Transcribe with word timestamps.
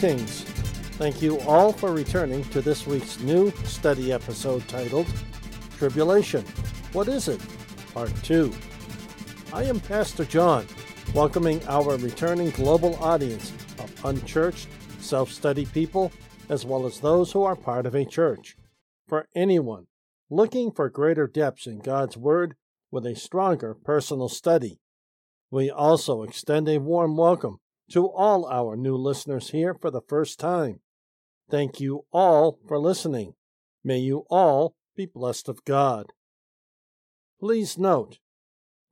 Greetings. 0.00 0.44
Thank 0.96 1.20
you 1.20 1.38
all 1.40 1.74
for 1.74 1.92
returning 1.92 2.42
to 2.44 2.62
this 2.62 2.86
week's 2.86 3.20
new 3.20 3.50
study 3.64 4.14
episode 4.14 4.66
titled 4.66 5.06
Tribulation. 5.76 6.42
What 6.94 7.06
is 7.06 7.28
it? 7.28 7.38
Part 7.92 8.10
2. 8.22 8.50
I 9.52 9.64
am 9.64 9.78
Pastor 9.78 10.24
John, 10.24 10.66
welcoming 11.12 11.60
our 11.68 11.98
returning 11.98 12.48
global 12.48 12.96
audience 12.96 13.52
of 13.78 13.92
unchurched, 14.02 14.68
self 15.00 15.30
study 15.30 15.66
people, 15.66 16.12
as 16.48 16.64
well 16.64 16.86
as 16.86 17.00
those 17.00 17.32
who 17.32 17.42
are 17.42 17.54
part 17.54 17.84
of 17.84 17.94
a 17.94 18.06
church. 18.06 18.56
For 19.06 19.28
anyone 19.36 19.86
looking 20.30 20.70
for 20.70 20.88
greater 20.88 21.26
depths 21.26 21.66
in 21.66 21.80
God's 21.80 22.16
Word 22.16 22.54
with 22.90 23.04
a 23.04 23.14
stronger 23.14 23.74
personal 23.74 24.30
study. 24.30 24.80
We 25.50 25.70
also 25.70 26.22
extend 26.22 26.70
a 26.70 26.78
warm 26.78 27.18
welcome 27.18 27.58
to 27.90 28.08
all 28.08 28.46
our 28.46 28.76
new 28.76 28.96
listeners 28.96 29.50
here 29.50 29.74
for 29.74 29.90
the 29.90 30.00
first 30.00 30.38
time. 30.38 30.80
Thank 31.50 31.80
you 31.80 32.04
all 32.12 32.58
for 32.66 32.78
listening. 32.78 33.34
May 33.82 33.98
you 33.98 34.24
all 34.30 34.74
be 34.96 35.06
blessed 35.06 35.48
of 35.48 35.64
God. 35.64 36.12
Please 37.40 37.76
note, 37.76 38.18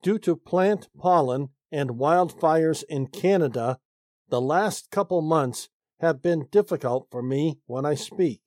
due 0.03 0.19
to 0.21 0.35
plant 0.35 0.89
pollen 0.99 1.51
and 1.71 1.91
wildfires 1.91 2.83
in 2.89 3.07
Canada, 3.07 3.79
the 4.29 4.41
last 4.41 4.91
couple 4.91 5.23
months 5.23 5.69
have 6.01 6.23
been 6.23 6.49
difficult 6.51 7.07
for 7.11 7.23
me 7.23 7.59
when 7.67 7.85
I 7.85 7.95
speak. 7.95 8.41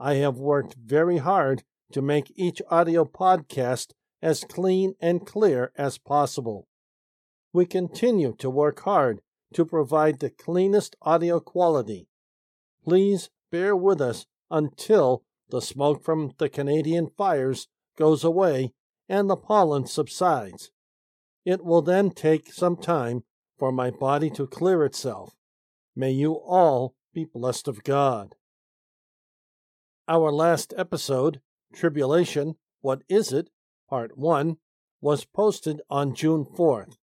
I 0.00 0.14
have 0.14 0.36
worked 0.36 0.76
very 0.82 1.18
hard 1.18 1.64
to 1.92 2.00
make 2.00 2.32
each 2.36 2.62
audio 2.70 3.04
podcast 3.04 3.92
as 4.22 4.44
clean 4.44 4.94
and 5.00 5.26
clear 5.26 5.72
as 5.76 5.98
possible. 5.98 6.68
We 7.52 7.66
continue 7.66 8.34
to 8.38 8.50
work 8.50 8.80
hard 8.80 9.20
to 9.54 9.64
provide 9.64 10.20
the 10.20 10.30
cleanest 10.30 10.96
audio 11.02 11.40
quality. 11.40 12.08
Please 12.84 13.30
bear 13.50 13.74
with 13.74 14.00
us 14.00 14.26
until 14.50 15.24
the 15.50 15.60
smoke 15.60 16.04
from 16.04 16.32
the 16.38 16.48
Canadian 16.48 17.08
fires 17.16 17.68
goes 17.96 18.24
away 18.24 18.72
and 19.08 19.28
the 19.28 19.36
pollen 19.36 19.86
subsides. 19.86 20.70
It 21.44 21.64
will 21.64 21.82
then 21.82 22.10
take 22.10 22.52
some 22.52 22.76
time 22.76 23.24
for 23.58 23.72
my 23.72 23.90
body 23.90 24.30
to 24.30 24.46
clear 24.46 24.84
itself. 24.84 25.34
May 25.96 26.10
you 26.10 26.34
all 26.34 26.94
be 27.14 27.24
blessed 27.24 27.68
of 27.68 27.82
God. 27.82 28.34
Our 30.06 30.30
last 30.30 30.72
episode, 30.76 31.40
Tribulation, 31.74 32.56
What 32.80 33.02
Is 33.08 33.32
It? 33.32 33.50
Part 33.88 34.16
1, 34.16 34.58
was 35.00 35.24
posted 35.24 35.80
on 35.88 36.14
June 36.14 36.44
4th. 36.44 36.96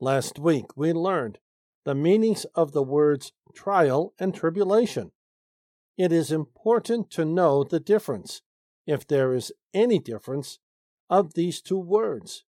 Last 0.00 0.38
week 0.38 0.76
we 0.76 0.92
learned 0.92 1.38
the 1.86 1.94
meanings 1.94 2.44
of 2.56 2.72
the 2.72 2.82
words 2.82 3.32
trial 3.54 4.12
and 4.18 4.34
tribulation. 4.34 5.12
It 5.96 6.10
is 6.10 6.32
important 6.32 7.12
to 7.12 7.24
know 7.24 7.62
the 7.62 7.78
difference, 7.78 8.42
if 8.86 9.06
there 9.06 9.32
is 9.32 9.52
any 9.72 10.00
difference, 10.00 10.58
of 11.08 11.34
these 11.34 11.62
two 11.62 11.78
words. 11.78 12.44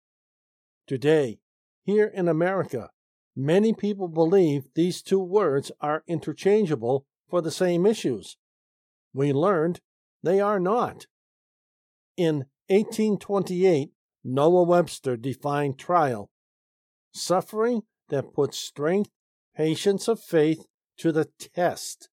Today, 0.87 1.39
here 1.85 2.07
in 2.07 2.29
America, 2.29 2.89
many 3.37 3.75
people 3.75 4.09
believe 4.09 4.69
these 4.75 5.03
two 5.03 5.21
words 5.21 5.71
are 5.83 6.03
interchangeable 6.09 7.05
for 7.29 7.43
the 7.43 7.51
same 7.51 7.85
issues. 7.85 8.39
We 9.13 9.35
learned 9.35 9.81
they 10.23 10.41
are 10.41 10.59
not. 10.59 11.07
In 12.17 12.47
1828, 12.69 13.91
Noah 14.25 14.63
Webster 14.63 15.19
defined 15.19 15.79
trial 15.79 16.31
suffering 17.13 17.83
that 18.09 18.33
puts 18.33 18.59
strength 18.59 19.11
patience 19.57 20.07
of 20.07 20.21
faith 20.21 20.67
to 20.99 21.11
the 21.11 21.25
test, 21.39 22.09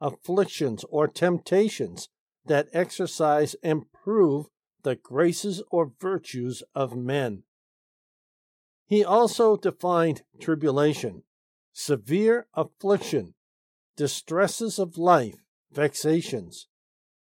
afflictions 0.00 0.84
or 0.90 1.06
temptations 1.06 2.08
that 2.46 2.68
exercise 2.72 3.54
and 3.62 3.84
prove 3.92 4.46
the 4.82 4.96
graces 4.96 5.62
or 5.70 5.92
virtues 6.00 6.62
of 6.74 6.96
men. 6.96 7.44
He 8.86 9.04
also 9.04 9.56
defined 9.56 10.22
tribulation, 10.40 11.22
severe 11.72 12.46
affliction, 12.54 13.34
distresses 13.96 14.78
of 14.78 14.98
life, 14.98 15.36
vexations. 15.70 16.66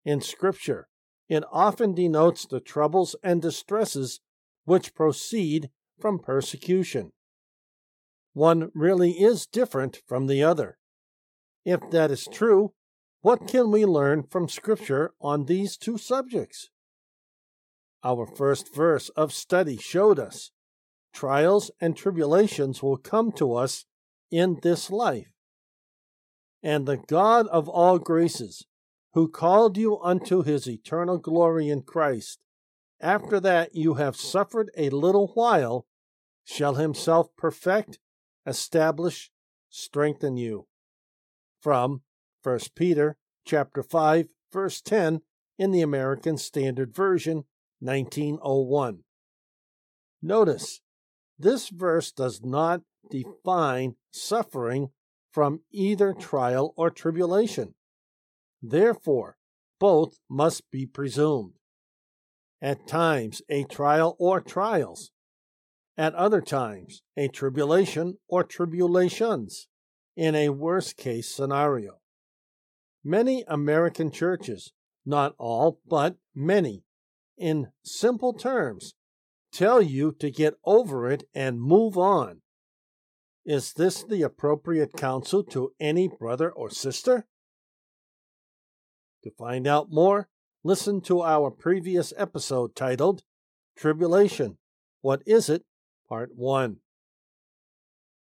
In 0.03 0.19
Scripture, 0.19 0.89
it 1.29 1.43
often 1.51 1.93
denotes 1.93 2.45
the 2.45 2.59
troubles 2.59 3.15
and 3.23 3.41
distresses 3.41 4.19
which 4.65 4.93
proceed 4.93 5.69
from 5.99 6.19
persecution 6.19 7.13
one 8.33 8.71
really 8.73 9.11
is 9.11 9.45
different 9.45 10.01
from 10.07 10.27
the 10.27 10.43
other. 10.43 10.77
If 11.65 11.79
that 11.91 12.11
is 12.11 12.27
true, 12.31 12.73
what 13.21 13.47
can 13.47 13.71
we 13.71 13.85
learn 13.85 14.23
from 14.23 14.49
Scripture 14.49 15.13
on 15.21 15.45
these 15.45 15.77
two 15.77 15.97
subjects? 15.97 16.69
Our 18.03 18.25
first 18.25 18.75
verse 18.75 19.09
of 19.09 19.31
study 19.31 19.77
showed 19.77 20.19
us 20.19 20.51
trials 21.13 21.71
and 21.79 21.95
tribulations 21.95 22.83
will 22.83 22.97
come 22.97 23.31
to 23.33 23.55
us 23.55 23.85
in 24.29 24.59
this 24.61 24.89
life. 24.89 25.31
And 26.61 26.85
the 26.85 26.97
God 26.97 27.47
of 27.47 27.69
all 27.69 27.99
graces, 27.99 28.65
who 29.13 29.29
called 29.29 29.77
you 29.77 30.01
unto 30.01 30.43
his 30.43 30.67
eternal 30.67 31.17
glory 31.17 31.69
in 31.69 31.83
Christ, 31.83 32.39
after 32.99 33.39
that 33.39 33.75
you 33.75 33.95
have 33.95 34.15
suffered 34.15 34.71
a 34.75 34.89
little 34.89 35.27
while, 35.35 35.85
shall 36.43 36.75
himself 36.75 37.27
perfect, 37.37 37.99
establish, 38.45 39.31
strengthen 39.69 40.37
you. 40.37 40.67
From 41.61 42.01
1 42.43 42.59
Peter 42.75 43.17
chapter 43.45 43.83
5 43.83 44.27
verse 44.51 44.81
10 44.81 45.21
in 45.57 45.71
the 45.71 45.81
American 45.81 46.37
Standard 46.37 46.93
Version 46.95 47.45
1901. 47.79 48.99
Notice 50.21 50.81
this 51.37 51.69
verse 51.69 52.11
does 52.11 52.41
not 52.43 52.81
define 53.09 53.95
suffering 54.11 54.89
from 55.31 55.61
either 55.71 56.13
trial 56.13 56.73
or 56.77 56.89
tribulation. 56.89 57.73
Therefore, 58.61 59.37
both 59.79 60.19
must 60.29 60.69
be 60.71 60.85
presumed. 60.85 61.53
At 62.61 62.87
times, 62.87 63.41
a 63.49 63.65
trial 63.65 64.15
or 64.19 64.39
trials 64.39 65.11
at 65.97 66.15
other 66.15 66.41
times, 66.41 67.01
a 67.15 67.27
tribulation 67.27 68.17
or 68.27 68.43
tribulations 68.43 69.67
in 70.15 70.35
a 70.35 70.49
worst 70.49 70.97
case 70.97 71.29
scenario. 71.29 71.99
Many 73.03 73.43
American 73.47 74.11
churches, 74.11 74.71
not 75.05 75.35
all, 75.37 75.79
but 75.87 76.15
many, 76.33 76.83
in 77.37 77.67
simple 77.83 78.33
terms, 78.33 78.93
tell 79.51 79.81
you 79.81 80.11
to 80.19 80.31
get 80.31 80.55
over 80.65 81.09
it 81.11 81.23
and 81.33 81.61
move 81.61 81.97
on. 81.97 82.41
Is 83.45 83.73
this 83.73 84.03
the 84.03 84.23
appropriate 84.23 84.93
counsel 84.93 85.43
to 85.45 85.73
any 85.79 86.07
brother 86.07 86.49
or 86.49 86.69
sister? 86.69 87.27
To 89.23 89.31
find 89.31 89.67
out 89.67 89.87
more, 89.91 90.29
listen 90.63 91.01
to 91.01 91.21
our 91.21 91.51
previous 91.51 92.13
episode 92.17 92.75
titled 92.75 93.23
Tribulation 93.77 94.57
What 95.01 95.21
is 95.25 95.49
it 95.49 95.65
Part 96.09 96.31
1. 96.35 96.77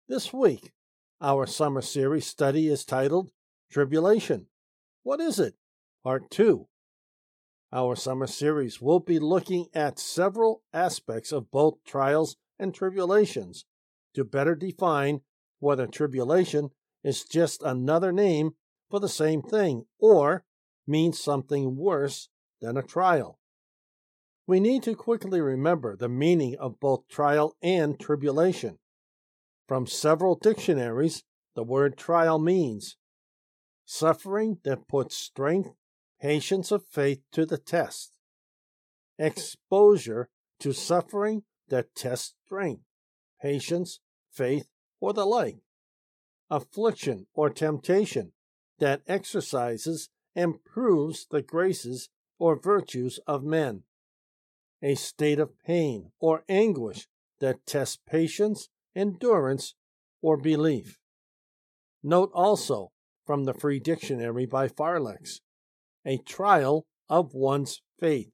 This 0.09 0.33
week, 0.33 0.73
our 1.21 1.47
summer 1.47 1.81
series 1.81 2.27
study 2.27 2.67
is 2.67 2.85
titled 2.85 3.31
Tribulation. 3.71 4.47
What 5.05 5.21
is 5.21 5.39
it? 5.39 5.55
Part 6.03 6.31
2. 6.31 6.67
Our 7.73 7.95
summer 7.95 8.27
series 8.27 8.81
will 8.81 8.99
be 8.99 9.21
looking 9.21 9.67
at 9.73 10.01
several 10.01 10.63
aspects 10.73 11.31
of 11.31 11.53
both 11.53 11.85
trials 11.87 12.37
and 12.59 12.75
tribulations 12.75 13.65
to 14.15 14.25
better 14.25 14.57
define 14.57 15.21
whether 15.61 15.87
tribulation 15.87 16.71
is 17.05 17.25
just 17.25 17.63
another 17.63 18.11
name 18.11 18.55
for 18.91 18.99
the 18.99 19.09
same 19.09 19.43
thing 19.43 19.87
or 20.01 20.45
means 20.89 21.21
something 21.21 21.77
worse 21.77 22.29
than 22.61 22.77
a 22.77 22.83
trial 22.83 23.40
we 24.51 24.59
need 24.59 24.83
to 24.83 24.97
quickly 24.97 25.41
remember 25.41 25.95
the 25.95 26.09
meaning 26.09 26.57
of 26.59 26.81
both 26.81 27.07
trial 27.07 27.55
and 27.63 28.01
tribulation. 28.01 28.81
From 29.69 29.87
several 29.87 30.35
dictionaries, 30.35 31.23
the 31.55 31.63
word 31.63 31.97
trial 31.97 32.41
means 32.41 32.97
suffering 33.85 34.59
that 34.65 34.89
puts 34.89 35.17
strength, 35.17 35.71
patience 36.21 36.73
of 36.73 36.85
faith 36.85 37.21
to 37.31 37.47
the 37.47 37.59
test, 37.59 38.11
exposure 39.21 40.31
to 40.59 40.73
suffering 40.73 41.45
that 41.69 41.95
tests 41.95 42.35
strength, 42.45 42.83
patience, 43.41 44.01
faith, 44.33 44.67
or 44.99 45.13
the 45.13 45.27
like, 45.27 45.59
affliction 46.51 47.29
or 47.35 47.51
temptation 47.51 48.33
that 48.81 49.03
exercises 49.07 50.09
and 50.35 50.65
proves 50.65 51.29
the 51.31 51.41
graces 51.41 52.09
or 52.41 52.57
virtues 52.57 53.21
of 53.29 53.45
men 53.45 53.85
a 54.83 54.95
state 54.95 55.39
of 55.39 55.59
pain 55.65 56.13
or 56.21 56.45
anguish 56.49 57.07
that 57.41 57.67
tests 57.67 57.99
patience, 58.09 58.69
endurance, 58.95 59.75
or 60.23 60.37
belief. 60.37 60.99
Note 62.03 62.31
also 62.35 62.93
from 63.27 63.45
the 63.45 63.55
Free 63.55 63.79
Dictionary 63.79 64.47
by 64.47 64.69
Farlex, 64.69 65.41
a 66.05 66.19
trial 66.19 66.87
of 67.09 67.35
one's 67.35 67.83
faith. 67.99 68.31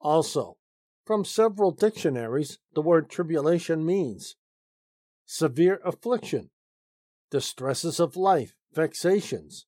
Also, 0.00 0.56
from 1.04 1.24
several 1.24 1.72
dictionaries, 1.72 2.58
the 2.74 2.82
word 2.82 3.10
tribulation 3.10 3.84
means 3.84 4.36
severe 5.26 5.80
affliction, 5.84 6.50
distresses 7.30 8.00
of 8.00 8.16
life, 8.16 8.54
vexations, 8.72 9.66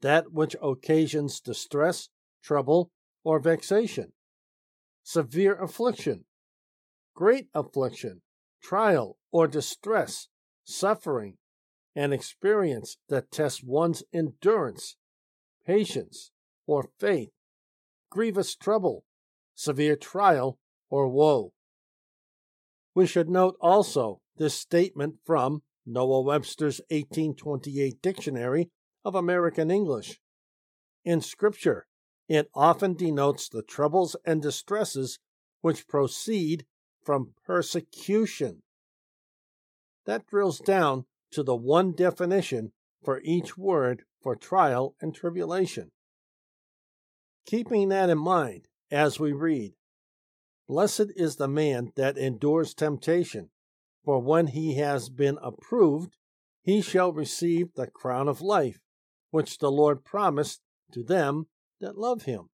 that 0.00 0.32
which 0.32 0.56
occasions 0.62 1.40
distress, 1.40 2.08
trouble, 2.42 2.90
or 3.24 3.38
vexation, 3.38 4.12
severe 5.02 5.54
affliction, 5.54 6.24
great 7.14 7.48
affliction, 7.54 8.22
trial 8.62 9.16
or 9.30 9.46
distress, 9.46 10.28
suffering, 10.64 11.36
an 11.94 12.12
experience 12.12 12.96
that 13.08 13.30
tests 13.30 13.62
one's 13.62 14.02
endurance, 14.12 14.96
patience, 15.66 16.30
or 16.66 16.88
faith, 16.98 17.30
grievous 18.10 18.54
trouble, 18.54 19.04
severe 19.54 19.96
trial, 19.96 20.58
or 20.90 21.08
woe. 21.08 21.52
We 22.94 23.06
should 23.06 23.28
note 23.28 23.56
also 23.60 24.20
this 24.36 24.54
statement 24.54 25.16
from 25.24 25.62
Noah 25.86 26.22
Webster's 26.22 26.80
1828 26.90 28.00
Dictionary 28.02 28.70
of 29.04 29.14
American 29.14 29.70
English. 29.70 30.20
In 31.04 31.20
Scripture, 31.20 31.86
it 32.34 32.48
often 32.54 32.94
denotes 32.94 33.48
the 33.48 33.62
troubles 33.62 34.16
and 34.24 34.40
distresses 34.40 35.18
which 35.60 35.86
proceed 35.86 36.64
from 37.04 37.34
persecution. 37.44 38.62
That 40.06 40.26
drills 40.26 40.58
down 40.58 41.04
to 41.32 41.42
the 41.42 41.56
one 41.56 41.92
definition 41.92 42.72
for 43.04 43.20
each 43.22 43.58
word 43.58 44.04
for 44.22 44.36
trial 44.36 44.94
and 45.00 45.14
tribulation. 45.14 45.90
Keeping 47.44 47.88
that 47.88 48.08
in 48.08 48.18
mind 48.18 48.68
as 48.90 49.18
we 49.18 49.32
read, 49.32 49.74
Blessed 50.68 51.12
is 51.16 51.36
the 51.36 51.48
man 51.48 51.92
that 51.96 52.16
endures 52.16 52.72
temptation, 52.72 53.50
for 54.04 54.20
when 54.20 54.48
he 54.48 54.76
has 54.76 55.08
been 55.08 55.38
approved, 55.42 56.16
he 56.62 56.80
shall 56.80 57.12
receive 57.12 57.74
the 57.74 57.88
crown 57.88 58.28
of 58.28 58.40
life, 58.40 58.80
which 59.30 59.58
the 59.58 59.70
Lord 59.70 60.04
promised 60.04 60.60
to 60.92 61.02
them 61.02 61.48
that 61.82 61.98
love 61.98 62.22
him. 62.22 62.48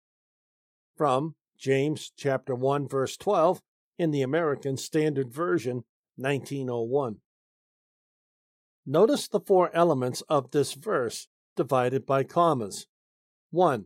From 0.95 1.35
James 1.59 2.11
chapter 2.17 2.55
1 2.55 2.87
verse 2.87 3.15
12 3.17 3.61
in 3.99 4.11
the 4.11 4.23
American 4.23 4.77
Standard 4.77 5.31
Version 5.31 5.83
1901. 6.15 7.17
Notice 8.85 9.27
the 9.27 9.39
four 9.39 9.69
elements 9.75 10.23
of 10.29 10.51
this 10.51 10.73
verse 10.73 11.27
divided 11.55 12.05
by 12.05 12.23
commas. 12.23 12.87
1. 13.51 13.85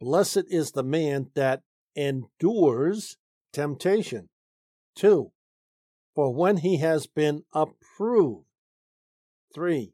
Blessed 0.00 0.44
is 0.48 0.72
the 0.72 0.84
man 0.84 1.30
that 1.34 1.62
endures 1.96 3.16
temptation. 3.52 4.28
2. 4.96 5.32
For 6.14 6.34
when 6.34 6.58
he 6.58 6.78
has 6.78 7.06
been 7.06 7.44
approved. 7.54 8.44
3. 9.54 9.92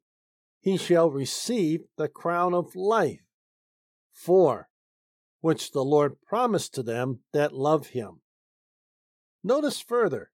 He 0.61 0.77
shall 0.77 1.11
receive 1.11 1.83
the 1.97 2.09
crown 2.09 2.55
of 2.55 2.75
life. 2.75 3.24
4. 4.15 4.69
Which 5.41 5.73
the 5.73 5.85
Lord 5.85 6.23
promised 6.23 6.73
to 6.75 6.83
them 6.83 7.21
that 7.33 7.53
love 7.53 7.89
him. 7.89 8.23
Notice 9.43 9.81
further, 9.81 10.31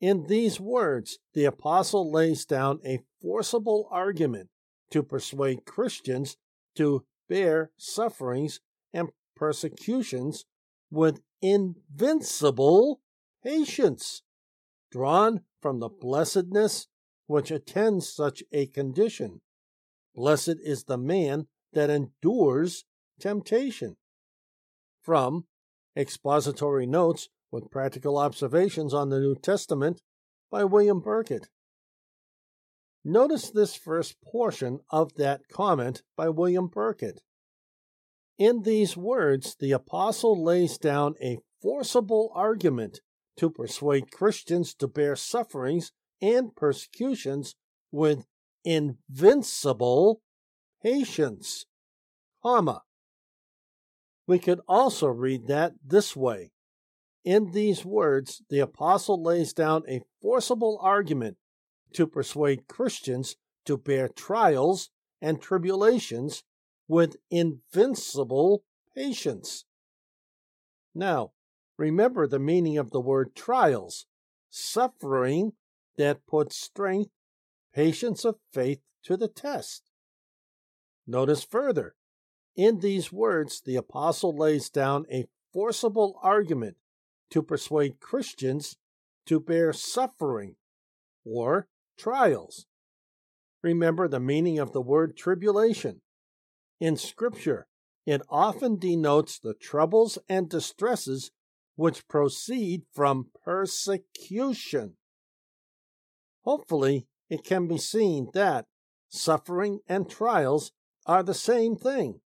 in 0.00 0.26
these 0.26 0.60
words, 0.60 1.18
the 1.32 1.44
apostle 1.44 2.10
lays 2.10 2.44
down 2.44 2.80
a 2.84 3.00
forcible 3.20 3.88
argument 3.90 4.48
to 4.90 5.02
persuade 5.02 5.64
Christians 5.64 6.36
to 6.76 7.04
bear 7.28 7.70
sufferings 7.76 8.60
and 8.92 9.08
persecutions 9.36 10.44
with 10.90 11.20
invincible 11.40 13.00
patience, 13.42 14.22
drawn 14.90 15.40
from 15.60 15.80
the 15.80 15.88
blessedness 15.88 16.88
which 17.26 17.50
attends 17.50 18.12
such 18.12 18.42
a 18.52 18.66
condition. 18.66 19.40
Blessed 20.14 20.56
is 20.62 20.84
the 20.84 20.98
man 20.98 21.46
that 21.72 21.90
endures 21.90 22.84
temptation. 23.20 23.96
From 25.02 25.46
Expository 25.96 26.86
Notes 26.86 27.28
with 27.50 27.70
Practical 27.70 28.16
Observations 28.18 28.94
on 28.94 29.10
the 29.10 29.18
New 29.18 29.34
Testament 29.34 30.00
by 30.50 30.64
William 30.64 31.00
Burkitt. 31.00 31.46
Notice 33.04 33.50
this 33.50 33.74
first 33.74 34.16
portion 34.22 34.80
of 34.90 35.14
that 35.14 35.48
comment 35.52 36.02
by 36.16 36.28
William 36.28 36.68
Burkitt. 36.68 37.18
In 38.38 38.62
these 38.62 38.96
words, 38.96 39.56
the 39.58 39.72
apostle 39.72 40.42
lays 40.42 40.78
down 40.78 41.14
a 41.20 41.38
forcible 41.60 42.30
argument 42.34 43.00
to 43.36 43.50
persuade 43.50 44.10
Christians 44.10 44.74
to 44.74 44.86
bear 44.86 45.16
sufferings 45.16 45.92
and 46.20 46.54
persecutions 46.54 47.54
with 47.90 48.24
invincible 48.64 50.20
patience, 50.82 51.66
comma. 52.42 52.82
We 54.26 54.38
could 54.38 54.60
also 54.68 55.08
read 55.08 55.46
that 55.48 55.74
this 55.84 56.16
way 56.16 56.52
in 57.24 57.52
these 57.52 57.84
words, 57.84 58.42
the 58.48 58.58
apostle 58.58 59.22
lays 59.22 59.52
down 59.52 59.84
a 59.88 60.02
forcible 60.20 60.78
argument 60.82 61.36
to 61.94 62.06
persuade 62.06 62.66
Christians 62.66 63.36
to 63.64 63.76
bear 63.76 64.08
trials 64.08 64.90
and 65.20 65.40
tribulations 65.40 66.42
with 66.88 67.16
invincible 67.30 68.64
patience. 68.94 69.64
Now, 70.94 71.32
remember 71.78 72.26
the 72.26 72.40
meaning 72.40 72.76
of 72.76 72.90
the 72.90 73.00
word 73.00 73.36
trials 73.36 74.06
suffering 74.50 75.52
that 75.96 76.26
puts 76.26 76.56
strength, 76.56 77.10
patience 77.72 78.24
of 78.24 78.36
faith 78.52 78.80
to 79.04 79.16
the 79.16 79.28
test. 79.28 79.91
Notice 81.06 81.42
further, 81.42 81.94
in 82.54 82.80
these 82.80 83.12
words, 83.12 83.60
the 83.64 83.76
apostle 83.76 84.36
lays 84.36 84.68
down 84.68 85.06
a 85.10 85.26
forcible 85.52 86.18
argument 86.22 86.76
to 87.30 87.42
persuade 87.42 88.00
Christians 88.00 88.76
to 89.26 89.40
bear 89.40 89.72
suffering 89.72 90.56
or 91.24 91.68
trials. 91.96 92.66
Remember 93.62 94.08
the 94.08 94.20
meaning 94.20 94.58
of 94.58 94.72
the 94.72 94.82
word 94.82 95.16
tribulation. 95.16 96.02
In 96.80 96.96
Scripture, 96.96 97.68
it 98.04 98.22
often 98.28 98.78
denotes 98.78 99.38
the 99.38 99.54
troubles 99.54 100.18
and 100.28 100.48
distresses 100.48 101.30
which 101.76 102.06
proceed 102.08 102.82
from 102.92 103.30
persecution. 103.44 104.96
Hopefully, 106.44 107.06
it 107.30 107.44
can 107.44 107.68
be 107.68 107.78
seen 107.78 108.28
that 108.34 108.66
suffering 109.08 109.80
and 109.86 110.10
trials 110.10 110.72
are 111.06 111.22
the 111.22 111.34
same 111.34 111.76
thing. 111.76 112.20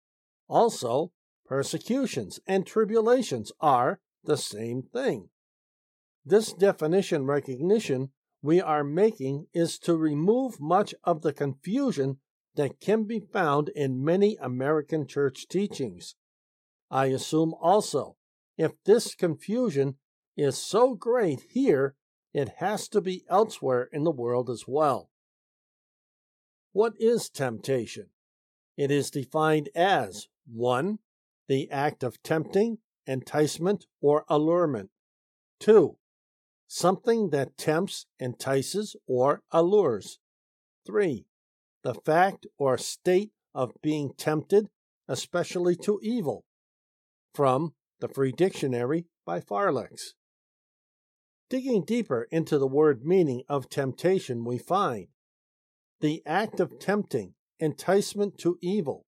Also, 0.47 1.11
persecutions 1.45 2.39
and 2.47 2.65
tribulations 2.65 3.51
are 3.59 3.99
the 4.23 4.37
same 4.37 4.81
thing. 4.81 5.29
This 6.25 6.53
definition 6.53 7.25
recognition 7.25 8.09
we 8.41 8.61
are 8.61 8.83
making 8.83 9.47
is 9.53 9.79
to 9.79 9.95
remove 9.95 10.59
much 10.59 10.93
of 11.03 11.21
the 11.21 11.33
confusion 11.33 12.17
that 12.55 12.79
can 12.79 13.03
be 13.03 13.19
found 13.19 13.69
in 13.69 14.03
many 14.03 14.37
American 14.41 15.07
church 15.07 15.47
teachings. 15.47 16.15
I 16.89 17.07
assume 17.07 17.53
also, 17.59 18.17
if 18.57 18.71
this 18.85 19.15
confusion 19.15 19.95
is 20.37 20.57
so 20.57 20.95
great 20.95 21.41
here, 21.49 21.95
it 22.33 22.55
has 22.57 22.87
to 22.89 23.01
be 23.01 23.23
elsewhere 23.29 23.89
in 23.91 24.03
the 24.03 24.11
world 24.11 24.49
as 24.49 24.65
well. 24.67 25.09
What 26.71 26.93
is 26.99 27.29
temptation? 27.29 28.07
It 28.77 28.91
is 28.91 29.09
defined 29.09 29.69
as 29.75 30.27
1. 30.51 30.99
The 31.47 31.69
act 31.71 32.03
of 32.03 32.21
tempting, 32.23 32.79
enticement, 33.07 33.85
or 34.01 34.25
allurement. 34.27 34.89
2. 35.59 35.97
Something 36.67 37.29
that 37.29 37.57
tempts, 37.57 38.07
entices, 38.19 38.95
or 39.07 39.43
allures. 39.51 40.19
3. 40.85 41.25
The 41.83 41.93
fact 41.93 42.47
or 42.57 42.77
state 42.77 43.31
of 43.53 43.73
being 43.81 44.13
tempted, 44.17 44.69
especially 45.07 45.75
to 45.77 45.99
evil. 46.01 46.45
From 47.33 47.73
the 47.99 48.07
Free 48.07 48.31
Dictionary 48.31 49.05
by 49.25 49.39
Farlex. 49.39 50.13
Digging 51.49 51.83
deeper 51.83 52.27
into 52.31 52.57
the 52.57 52.67
word 52.67 53.05
meaning 53.05 53.43
of 53.47 53.69
temptation, 53.69 54.43
we 54.43 54.57
find 54.57 55.07
the 56.01 56.23
act 56.25 56.59
of 56.59 56.79
tempting, 56.79 57.35
enticement 57.59 58.37
to 58.39 58.57
evil, 58.61 59.05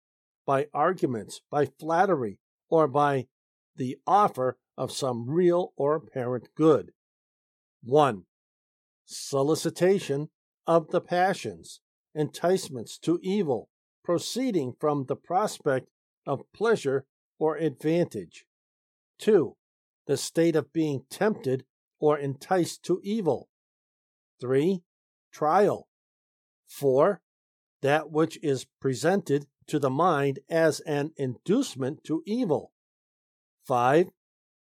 by 0.46 0.68
arguments, 0.72 1.40
by 1.50 1.66
flattery, 1.66 2.38
or 2.68 2.86
by 2.86 3.26
the 3.74 3.98
offer 4.06 4.56
of 4.76 4.92
some 4.92 5.28
real 5.28 5.72
or 5.76 5.94
apparent 5.94 6.48
good. 6.54 6.92
1. 7.82 8.24
Solicitation 9.04 10.28
of 10.66 10.90
the 10.90 11.00
passions, 11.00 11.80
enticements 12.14 12.98
to 12.98 13.18
evil 13.22 13.68
proceeding 14.06 14.72
from 14.78 15.04
the 15.06 15.16
prospect 15.16 15.88
of 16.24 16.40
pleasure 16.54 17.04
or 17.40 17.56
advantage. 17.56 18.46
2. 19.18 19.56
The 20.06 20.16
state 20.16 20.54
of 20.54 20.72
being 20.72 21.02
tempted 21.10 21.64
or 21.98 22.16
enticed 22.16 22.84
to 22.84 23.00
evil. 23.02 23.48
3. 24.40 24.82
Trial. 25.32 25.88
4. 26.68 27.20
That 27.82 28.10
which 28.10 28.38
is 28.42 28.66
presented 28.80 29.46
to 29.68 29.78
the 29.78 29.90
mind 29.90 30.38
as 30.48 30.80
an 30.80 31.12
inducement 31.16 32.04
to 32.04 32.22
evil. 32.26 32.72
5. 33.64 34.08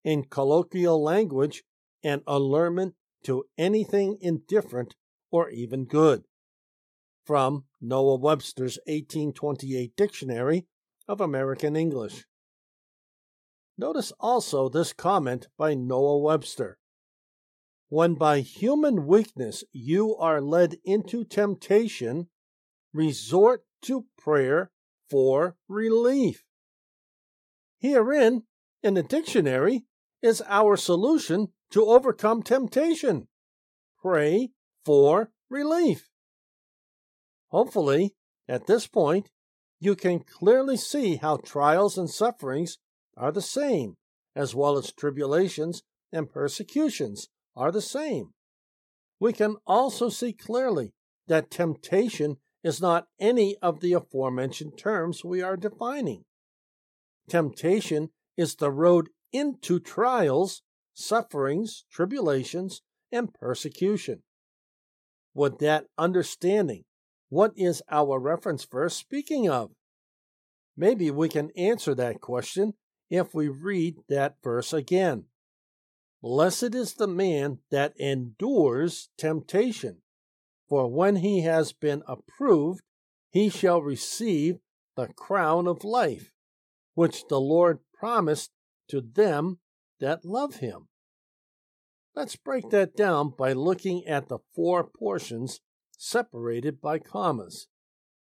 In 0.04 0.24
colloquial 0.24 1.02
language, 1.02 1.64
an 2.04 2.22
allurement 2.28 2.96
to 3.24 3.46
anything 3.58 4.18
indifferent 4.22 4.96
or 5.32 5.50
even 5.50 5.86
good. 5.86 6.24
From 7.26 7.66
Noah 7.80 8.18
Webster's 8.18 8.78
1828 8.86 9.96
Dictionary 9.96 10.66
of 11.08 11.22
American 11.22 11.76
English. 11.76 12.26
Notice 13.78 14.12
also 14.20 14.70
this 14.70 14.94
comment 14.94 15.48
by 15.58 15.74
Noah 15.74 16.20
Webster. 16.20 16.78
When 17.90 18.16
by 18.16 18.42
human 18.42 19.08
weakness 19.08 19.64
you 19.72 20.16
are 20.18 20.42
led 20.42 20.78
into 20.84 21.24
temptation, 21.24 22.28
resort 22.94 23.64
to 23.84 24.06
prayer 24.18 24.72
for 25.10 25.56
relief. 25.68 26.44
Herein, 27.80 28.44
in 28.82 28.94
the 28.94 29.04
dictionary, 29.04 29.86
is 30.22 30.42
our 30.48 30.78
solution 30.78 31.50
to 31.72 31.86
overcome 31.86 32.44
temptation. 32.44 33.28
Pray 34.02 34.52
for 34.86 35.32
relief. 35.50 36.10
Hopefully, 37.50 38.16
at 38.48 38.68
this 38.68 38.88
point, 38.88 39.30
you 39.80 39.96
can 39.96 40.20
clearly 40.20 40.78
see 40.78 41.18
how 41.18 41.38
trials 41.38 41.98
and 41.98 42.10
sufferings 42.10 42.78
are 43.18 43.32
the 43.32 43.42
same, 43.42 43.96
as 44.36 44.56
well 44.56 44.78
as 44.78 44.92
tribulations 44.92 45.84
and 46.12 46.32
persecutions 46.32 47.28
are 47.56 47.72
the 47.72 47.82
same. 47.82 48.30
We 49.20 49.34
can 49.34 49.58
also 49.68 50.10
see 50.10 50.34
clearly 50.34 50.94
that 51.28 51.52
temptation 51.52 52.38
is 52.64 52.82
not 52.82 53.08
any 53.20 53.58
of 53.62 53.82
the 53.82 53.94
aforementioned 53.94 54.78
terms 54.78 55.24
we 55.24 55.42
are 55.42 55.58
defining. 55.58 56.24
Temptation 57.28 58.10
is 58.38 58.56
the 58.56 58.72
road 58.72 59.10
into 59.32 59.80
trials, 59.80 60.62
sufferings, 60.94 61.86
tribulations, 61.92 62.82
and 63.12 63.34
persecution. 63.34 64.24
With 65.34 65.60
that 65.60 65.86
understanding, 65.98 66.84
what 67.30 67.52
is 67.56 67.82
our 67.90 68.20
reference 68.20 68.66
verse 68.66 68.96
speaking 68.96 69.50
of? 69.50 69.72
Maybe 70.78 71.10
we 71.12 71.30
can 71.30 71.50
answer 71.58 71.96
that 71.96 72.22
question 72.22 72.74
if 73.10 73.34
we 73.34 73.48
read 73.48 73.96
that 74.10 74.36
verse 74.44 74.74
again. 74.74 75.26
Blessed 76.22 76.74
is 76.76 76.94
the 76.94 77.08
man 77.08 77.60
that 77.70 77.94
endures 78.00 79.10
temptation, 79.18 80.03
for 80.74 80.88
when 80.88 81.18
he 81.18 81.42
has 81.42 81.72
been 81.72 82.02
approved, 82.08 82.82
he 83.30 83.48
shall 83.48 83.80
receive 83.80 84.56
the 84.96 85.08
crown 85.08 85.68
of 85.68 85.84
life, 85.84 86.32
which 86.96 87.28
the 87.28 87.40
Lord 87.40 87.78
promised 87.94 88.50
to 88.88 89.00
them 89.00 89.60
that 90.00 90.26
love 90.26 90.56
him. 90.56 90.88
Let's 92.16 92.36
break 92.36 92.72
that 92.72 92.96
down 92.96 93.36
by 93.38 93.54
looking 93.54 94.08
at 94.08 94.30
the 94.30 94.40
four 94.56 94.84
portions 94.84 95.60
separated 95.96 96.82
by 96.82 96.98
commas. 96.98 97.68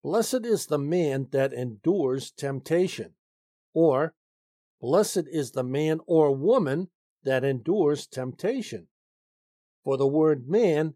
Blessed 0.03 0.45
is 0.45 0.65
the 0.65 0.77
man 0.77 1.29
that 1.31 1.53
endures 1.53 2.31
temptation, 2.31 3.13
or 3.73 4.13
Blessed 4.81 5.23
is 5.31 5.51
the 5.51 5.63
man 5.63 6.01
or 6.05 6.35
woman 6.35 6.89
that 7.23 7.45
endures 7.45 8.05
temptation. 8.05 8.87
For 9.85 9.95
the 9.95 10.05
word 10.05 10.49
man 10.49 10.95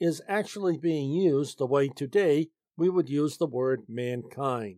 is 0.00 0.22
actually 0.26 0.78
being 0.78 1.12
used 1.12 1.58
the 1.58 1.66
way 1.66 1.88
today 1.88 2.48
we 2.76 2.88
would 2.88 3.10
use 3.10 3.36
the 3.36 3.46
word 3.46 3.82
mankind. 3.88 4.76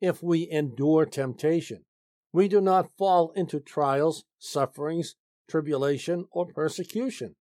If 0.00 0.22
we 0.22 0.48
endure 0.50 1.06
temptation, 1.06 1.84
we 2.32 2.46
do 2.46 2.60
not 2.60 2.90
fall 2.98 3.32
into 3.34 3.60
trials, 3.60 4.24
sufferings, 4.38 5.14
tribulation, 5.48 6.26
or 6.30 6.46
persecution. 6.46 7.36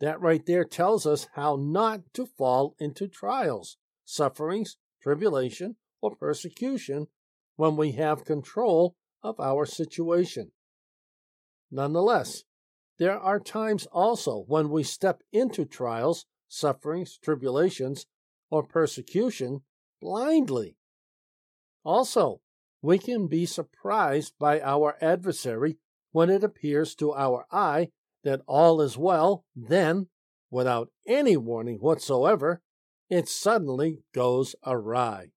That 0.00 0.20
right 0.20 0.44
there 0.46 0.64
tells 0.64 1.06
us 1.06 1.28
how 1.34 1.56
not 1.60 2.00
to 2.14 2.26
fall 2.26 2.74
into 2.78 3.06
trials, 3.06 3.76
sufferings, 4.04 4.76
tribulation, 5.02 5.76
or 6.00 6.16
persecution 6.16 7.08
when 7.56 7.76
we 7.76 7.92
have 7.92 8.24
control 8.24 8.96
of 9.22 9.38
our 9.38 9.66
situation. 9.66 10.52
Nonetheless, 11.70 12.44
there 13.02 13.18
are 13.18 13.40
times 13.40 13.86
also 13.86 14.44
when 14.46 14.70
we 14.70 14.84
step 14.84 15.24
into 15.32 15.64
trials, 15.64 16.24
sufferings, 16.46 17.18
tribulations, 17.18 18.06
or 18.48 18.62
persecution 18.62 19.62
blindly. 20.00 20.76
Also, 21.84 22.40
we 22.80 22.98
can 22.98 23.26
be 23.26 23.44
surprised 23.44 24.34
by 24.38 24.60
our 24.60 24.96
adversary 25.00 25.78
when 26.12 26.30
it 26.30 26.44
appears 26.44 26.94
to 26.94 27.12
our 27.12 27.44
eye 27.50 27.88
that 28.22 28.40
all 28.46 28.80
is 28.80 28.96
well, 28.96 29.44
then, 29.56 30.06
without 30.48 30.88
any 31.04 31.36
warning 31.36 31.78
whatsoever, 31.78 32.62
it 33.10 33.28
suddenly 33.28 34.04
goes 34.14 34.54
awry. 34.64 35.32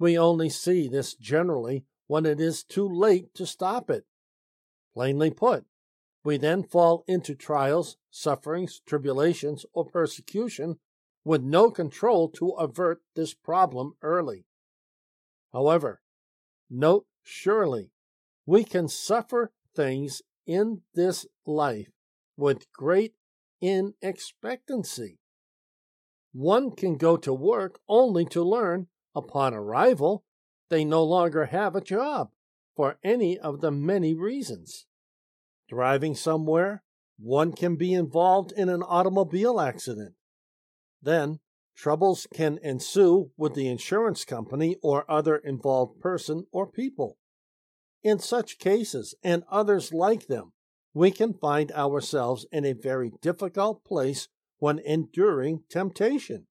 We 0.00 0.18
only 0.18 0.48
see 0.48 0.88
this 0.88 1.14
generally 1.14 1.84
when 2.08 2.26
it 2.26 2.40
is 2.40 2.64
too 2.64 2.88
late 2.88 3.34
to 3.34 3.46
stop 3.46 3.88
it. 3.88 4.04
Plainly 4.94 5.30
put, 5.30 5.64
we 6.26 6.36
then 6.36 6.64
fall 6.64 7.04
into 7.06 7.36
trials, 7.36 7.98
sufferings, 8.10 8.80
tribulations, 8.84 9.64
or 9.72 9.84
persecution 9.84 10.76
with 11.24 11.40
no 11.40 11.70
control 11.70 12.28
to 12.28 12.48
avert 12.50 13.00
this 13.14 13.32
problem 13.32 13.94
early. 14.02 14.44
However, 15.52 16.00
note 16.68 17.06
surely 17.22 17.92
we 18.44 18.64
can 18.64 18.88
suffer 18.88 19.52
things 19.76 20.20
in 20.48 20.82
this 20.94 21.26
life 21.46 21.92
with 22.36 22.72
great 22.72 23.14
inexpectancy. 23.60 25.20
One 26.32 26.72
can 26.72 26.96
go 26.96 27.16
to 27.18 27.32
work 27.32 27.78
only 27.88 28.24
to 28.26 28.42
learn, 28.42 28.88
upon 29.14 29.54
arrival, 29.54 30.24
they 30.70 30.84
no 30.84 31.04
longer 31.04 31.44
have 31.46 31.76
a 31.76 31.80
job 31.80 32.30
for 32.74 32.98
any 33.04 33.38
of 33.38 33.60
the 33.60 33.70
many 33.70 34.12
reasons. 34.12 34.86
Driving 35.68 36.14
somewhere, 36.14 36.82
one 37.18 37.52
can 37.52 37.76
be 37.76 37.92
involved 37.92 38.52
in 38.52 38.68
an 38.68 38.82
automobile 38.82 39.60
accident. 39.60 40.14
Then, 41.02 41.40
troubles 41.76 42.26
can 42.32 42.58
ensue 42.62 43.30
with 43.36 43.54
the 43.54 43.68
insurance 43.68 44.24
company 44.24 44.76
or 44.82 45.10
other 45.10 45.36
involved 45.36 46.00
person 46.00 46.46
or 46.52 46.66
people. 46.66 47.18
In 48.02 48.18
such 48.18 48.58
cases 48.58 49.14
and 49.22 49.42
others 49.50 49.92
like 49.92 50.26
them, 50.26 50.52
we 50.94 51.10
can 51.10 51.34
find 51.34 51.72
ourselves 51.72 52.46
in 52.52 52.64
a 52.64 52.72
very 52.72 53.12
difficult 53.20 53.84
place 53.84 54.28
when 54.58 54.78
enduring 54.78 55.64
temptation. 55.68 56.46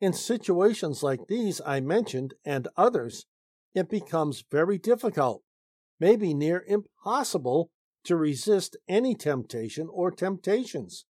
In 0.00 0.12
situations 0.12 1.02
like 1.02 1.26
these 1.26 1.60
I 1.66 1.80
mentioned 1.80 2.34
and 2.44 2.68
others, 2.76 3.26
it 3.74 3.88
becomes 3.88 4.44
very 4.50 4.78
difficult, 4.78 5.42
maybe 5.98 6.32
near 6.32 6.64
impossible, 6.66 7.70
to 8.04 8.16
resist 8.16 8.76
any 8.88 9.14
temptation 9.14 9.88
or 9.90 10.10
temptations. 10.10 11.04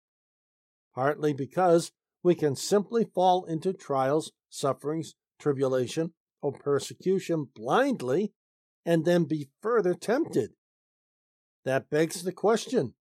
Partly 0.94 1.32
because 1.32 1.92
we 2.22 2.34
can 2.34 2.56
simply 2.56 3.04
fall 3.04 3.44
into 3.44 3.72
trials, 3.72 4.32
sufferings, 4.48 5.14
tribulation, 5.38 6.12
or 6.42 6.52
persecution 6.52 7.48
blindly 7.54 8.32
and 8.84 9.04
then 9.04 9.24
be 9.24 9.48
further 9.60 9.94
tempted. 9.94 10.50
That 11.64 11.90
begs 11.90 12.22
the 12.22 12.32
question 12.32 12.94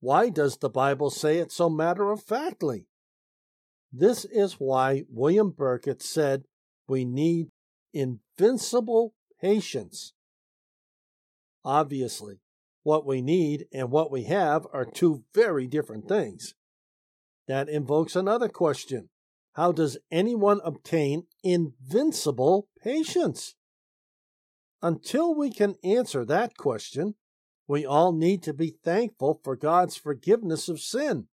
why 0.00 0.28
does 0.28 0.58
the 0.58 0.68
Bible 0.68 1.10
say 1.10 1.38
it 1.38 1.50
so 1.50 1.70
matter 1.70 2.10
of 2.12 2.22
factly? 2.22 2.86
This 3.92 4.24
is 4.26 4.54
why 4.54 5.04
William 5.08 5.52
Burkitt 5.52 6.02
said 6.02 6.44
we 6.86 7.04
need 7.04 7.48
invincible 7.92 9.14
patience. 9.40 10.12
Obviously, 11.64 12.40
what 12.86 13.04
we 13.04 13.20
need 13.20 13.66
and 13.72 13.90
what 13.90 14.12
we 14.12 14.22
have 14.22 14.64
are 14.72 14.84
two 14.84 15.24
very 15.34 15.66
different 15.66 16.06
things. 16.06 16.54
That 17.48 17.68
invokes 17.68 18.14
another 18.14 18.48
question 18.48 19.08
How 19.54 19.72
does 19.72 19.98
anyone 20.08 20.60
obtain 20.62 21.24
invincible 21.42 22.68
patience? 22.80 23.56
Until 24.80 25.34
we 25.34 25.50
can 25.50 25.74
answer 25.82 26.24
that 26.26 26.56
question, 26.56 27.16
we 27.66 27.84
all 27.84 28.12
need 28.12 28.44
to 28.44 28.54
be 28.54 28.76
thankful 28.84 29.40
for 29.42 29.56
God's 29.56 29.96
forgiveness 29.96 30.68
of 30.68 30.78
sin. 30.78 31.26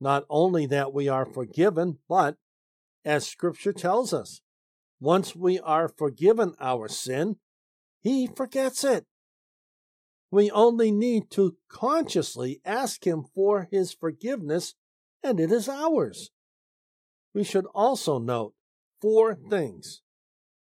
Not 0.00 0.24
only 0.30 0.64
that 0.64 0.90
we 0.90 1.06
are 1.06 1.26
forgiven, 1.26 1.98
but, 2.08 2.36
as 3.04 3.26
Scripture 3.26 3.74
tells 3.74 4.14
us, 4.14 4.40
once 5.00 5.36
we 5.36 5.58
are 5.58 5.90
forgiven 5.90 6.54
our 6.58 6.88
sin, 6.88 7.36
He 8.00 8.26
forgets 8.26 8.84
it. 8.84 9.04
We 10.36 10.50
only 10.50 10.90
need 10.90 11.30
to 11.30 11.56
consciously 11.66 12.60
ask 12.62 13.06
Him 13.06 13.24
for 13.34 13.68
His 13.70 13.94
forgiveness, 13.94 14.74
and 15.22 15.40
it 15.40 15.50
is 15.50 15.66
ours. 15.66 16.30
We 17.32 17.42
should 17.42 17.64
also 17.74 18.18
note 18.18 18.52
four 19.00 19.34
things. 19.34 20.02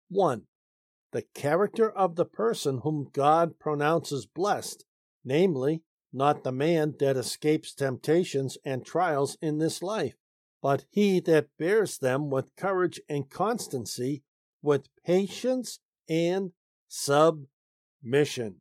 One, 0.09 0.47
the 1.13 1.21
character 1.33 1.89
of 1.89 2.17
the 2.17 2.25
person 2.25 2.81
whom 2.83 3.11
God 3.13 3.59
pronounces 3.59 4.25
blessed, 4.25 4.83
namely, 5.23 5.83
not 6.11 6.43
the 6.43 6.51
man 6.51 6.95
that 6.99 7.15
escapes 7.15 7.73
temptations 7.73 8.57
and 8.65 8.85
trials 8.85 9.37
in 9.41 9.59
this 9.59 9.81
life, 9.81 10.15
but 10.61 10.83
he 10.89 11.21
that 11.21 11.47
bears 11.57 11.97
them 11.97 12.29
with 12.29 12.57
courage 12.57 12.99
and 13.07 13.29
constancy, 13.29 14.23
with 14.61 14.89
patience 15.05 15.79
and 16.09 16.51
submission. 16.89 18.60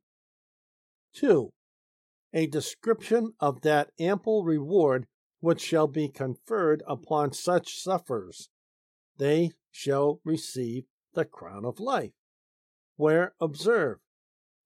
2. 1.14 1.50
A 2.32 2.46
description 2.46 3.34
of 3.40 3.62
that 3.62 3.90
ample 3.98 4.44
reward 4.44 5.06
which 5.40 5.60
shall 5.60 5.86
be 5.86 6.08
conferred 6.08 6.82
upon 6.86 7.32
such 7.32 7.80
sufferers. 7.80 8.48
They 9.16 9.50
shall 9.70 10.20
receive 10.24 10.84
the 11.14 11.24
crown 11.24 11.64
of 11.64 11.80
life. 11.80 12.12
Where, 12.96 13.34
observe, 13.40 13.98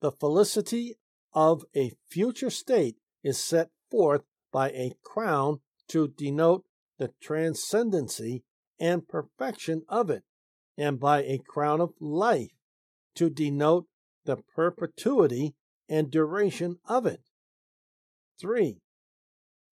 the 0.00 0.12
felicity 0.12 0.96
of 1.32 1.64
a 1.74 1.92
future 2.08 2.50
state 2.50 2.96
is 3.22 3.38
set 3.38 3.70
forth 3.90 4.22
by 4.52 4.70
a 4.70 4.94
crown 5.02 5.60
to 5.88 6.08
denote 6.08 6.64
the 6.98 7.12
transcendency 7.20 8.44
and 8.78 9.08
perfection 9.08 9.82
of 9.88 10.10
it, 10.10 10.24
and 10.76 10.98
by 10.98 11.22
a 11.22 11.38
crown 11.38 11.80
of 11.80 11.94
life 12.00 12.50
to 13.14 13.30
denote 13.30 13.86
the 14.24 14.36
perpetuity 14.36 15.54
and 15.88 16.10
duration 16.10 16.78
of 16.86 17.06
it. 17.06 17.20
3. 18.40 18.80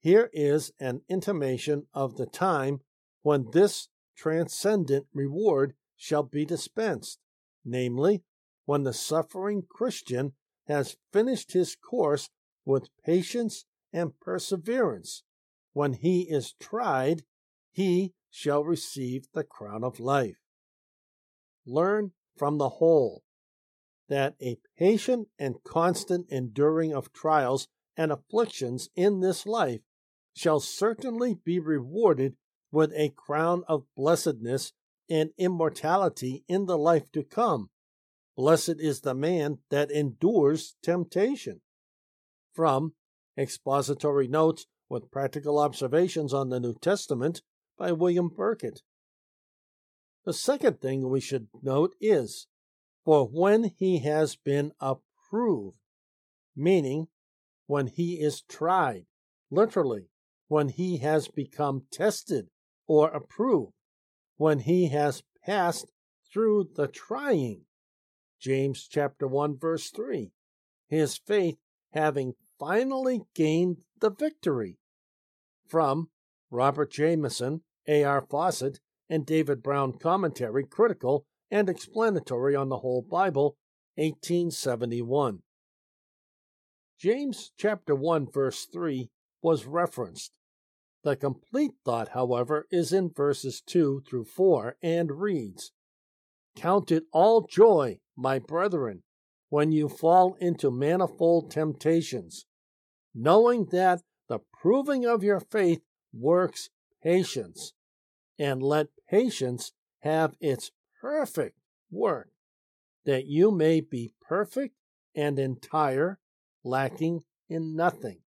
Here 0.00 0.30
is 0.32 0.72
an 0.80 1.02
intimation 1.08 1.86
of 1.94 2.16
the 2.16 2.26
time 2.26 2.80
when 3.22 3.50
this 3.52 3.88
transcendent 4.16 5.06
reward 5.12 5.74
shall 5.96 6.22
be 6.22 6.44
dispensed, 6.44 7.18
namely, 7.64 8.22
when 8.64 8.82
the 8.82 8.92
suffering 8.92 9.62
Christian 9.68 10.32
has 10.66 10.96
finished 11.12 11.52
his 11.52 11.76
course 11.76 12.30
with 12.64 12.88
patience 13.04 13.64
and 13.92 14.18
perseverance. 14.20 15.22
When 15.72 15.94
he 15.94 16.22
is 16.22 16.54
tried, 16.60 17.22
he 17.70 18.12
shall 18.30 18.64
receive 18.64 19.26
the 19.32 19.44
crown 19.44 19.84
of 19.84 20.00
life. 20.00 20.38
Learn 21.64 22.12
from 22.36 22.58
the 22.58 22.68
whole 22.68 23.21
that 24.08 24.34
a 24.40 24.58
patient 24.78 25.28
and 25.38 25.62
constant 25.64 26.26
enduring 26.28 26.94
of 26.94 27.12
trials 27.12 27.68
and 27.96 28.10
afflictions 28.10 28.88
in 28.94 29.20
this 29.20 29.46
life 29.46 29.80
shall 30.34 30.60
certainly 30.60 31.34
be 31.34 31.58
rewarded 31.58 32.36
with 32.70 32.92
a 32.94 33.10
crown 33.10 33.62
of 33.68 33.84
blessedness 33.96 34.72
and 35.08 35.30
immortality 35.36 36.44
in 36.48 36.66
the 36.66 36.78
life 36.78 37.10
to 37.12 37.22
come, 37.22 37.70
Blessed 38.36 38.76
is 38.78 39.02
the 39.02 39.14
man 39.14 39.58
that 39.68 39.90
endures 39.90 40.76
temptation. 40.82 41.60
From 42.54 42.94
Expository 43.36 44.26
Notes 44.26 44.66
with 44.88 45.10
Practical 45.10 45.58
Observations 45.58 46.32
on 46.32 46.48
the 46.48 46.60
New 46.60 46.74
Testament 46.74 47.42
by 47.78 47.92
William 47.92 48.30
Burkitt. 48.30 48.80
The 50.24 50.32
second 50.32 50.80
thing 50.80 51.08
we 51.08 51.20
should 51.20 51.48
note 51.62 51.94
is, 52.00 52.46
for 53.04 53.26
when 53.26 53.64
he 53.64 53.98
has 53.98 54.36
been 54.36 54.72
approved, 54.80 55.76
meaning 56.54 57.08
when 57.66 57.86
he 57.86 58.20
is 58.20 58.42
tried, 58.42 59.06
literally, 59.50 60.08
when 60.48 60.68
he 60.68 60.98
has 60.98 61.28
become 61.28 61.86
tested 61.90 62.48
or 62.86 63.08
approved, 63.08 63.72
when 64.36 64.60
he 64.60 64.88
has 64.88 65.22
passed 65.44 65.90
through 66.32 66.68
the 66.76 66.88
trying, 66.88 67.62
James 68.38 68.86
chapter 68.88 69.26
1 69.26 69.58
verse 69.58 69.90
3. 69.90 70.32
His 70.88 71.16
faith 71.16 71.58
having 71.92 72.34
finally 72.58 73.22
gained 73.34 73.78
the 74.00 74.10
victory. 74.10 74.78
From 75.66 76.10
Robert 76.50 76.90
Jamieson, 76.90 77.62
A.R. 77.88 78.20
Fausset, 78.20 78.78
and 79.08 79.26
David 79.26 79.62
Brown 79.62 79.92
Commentary, 79.98 80.64
Critical 80.64 81.26
and 81.52 81.68
Explanatory 81.68 82.56
on 82.56 82.70
the 82.70 82.78
Whole 82.78 83.02
Bible, 83.02 83.58
1871. 83.96 85.40
James 86.98 87.52
chapter 87.58 87.94
1 87.94 88.28
verse 88.32 88.66
3 88.72 89.10
was 89.42 89.66
referenced. 89.66 90.32
The 91.04 91.14
complete 91.14 91.72
thought, 91.84 92.10
however, 92.14 92.66
is 92.70 92.90
in 92.92 93.10
verses 93.14 93.60
2 93.66 94.02
through 94.08 94.24
4 94.24 94.76
and 94.82 95.20
reads 95.20 95.72
Count 96.56 96.90
it 96.90 97.04
all 97.12 97.42
joy, 97.42 97.98
my 98.16 98.38
brethren, 98.38 99.02
when 99.50 99.72
you 99.72 99.90
fall 99.90 100.34
into 100.40 100.70
manifold 100.70 101.50
temptations, 101.50 102.46
knowing 103.14 103.66
that 103.72 104.00
the 104.28 104.38
proving 104.54 105.04
of 105.04 105.22
your 105.22 105.40
faith 105.40 105.82
works 106.14 106.70
patience, 107.02 107.74
and 108.38 108.62
let 108.62 108.86
patience 109.10 109.72
have 110.00 110.34
its 110.40 110.70
perfect 111.02 111.58
work, 111.90 112.30
that 113.04 113.26
you 113.26 113.50
may 113.50 113.80
be 113.80 114.14
perfect 114.26 114.74
and 115.14 115.38
entire, 115.38 116.18
lacking 116.64 117.24
in 117.50 117.74
nothing. 117.76 118.20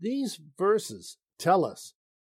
These 0.00 0.40
verses 0.58 1.18
tell 1.38 1.64
us 1.64 1.92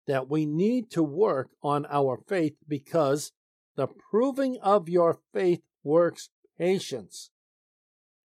that 0.05 0.29
we 0.29 0.45
need 0.45 0.91
to 0.91 1.01
work 1.01 1.49
on 1.63 1.87
our 1.89 2.19
faith 2.27 2.55
because 2.67 3.31
the 3.75 3.87
proving 3.87 4.57
of 4.61 4.89
your 4.89 5.19
faith 5.33 5.61
works 5.83 6.29
patience. 6.59 7.31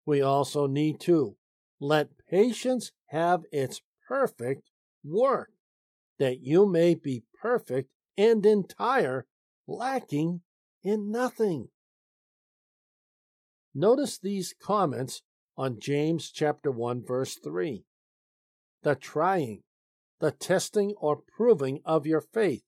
We 0.05 0.21
also 0.21 0.67
need 0.67 1.01
to 1.01 1.37
let 1.81 2.09
patience 2.29 2.93
have 3.07 3.43
its 3.51 3.81
perfect 4.07 4.69
work, 5.05 5.51
that 6.19 6.41
you 6.41 6.67
may 6.67 6.95
be 6.95 7.23
perfect 7.41 7.91
and 8.19 8.45
entire, 8.45 9.27
lacking 9.71 10.41
in 10.83 11.11
nothing. 11.11 11.69
Notice 13.75 14.19
these 14.19 14.53
comments 14.61 15.23
on 15.57 15.79
James 15.79 16.31
chapter 16.31 16.71
1 16.71 17.05
verse 17.07 17.37
3. 17.37 17.85
The 18.83 18.97
trying, 18.97 19.63
the 20.19 20.33
testing 20.33 20.95
or 21.01 21.17
proving 21.17 21.81
of 21.85 22.07
your 22.07 22.21
faith, 22.21 22.65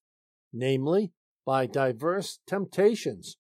namely 0.53 1.13
by 1.45 1.67
diverse 1.67 2.39
temptations. 2.47 3.37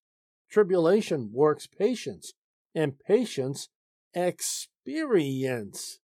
Tribulation 0.50 1.30
works 1.32 1.66
patience, 1.66 2.32
and 2.74 2.98
patience 2.98 3.68
experience. 4.12 6.00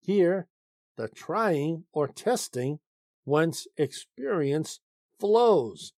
Here, 0.00 0.48
the 0.96 1.08
trying 1.08 1.84
or 1.92 2.08
testing 2.08 2.80
whence 3.24 3.66
experience 3.76 4.80
flows. 5.20 5.92